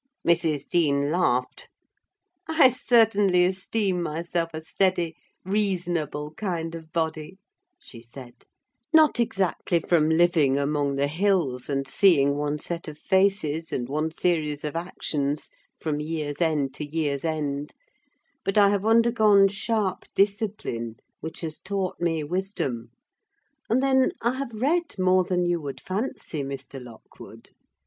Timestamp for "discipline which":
20.15-21.41